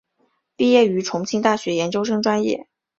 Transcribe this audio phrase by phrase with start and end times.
[0.55, 2.67] 毕业于重庆大学研究生专业。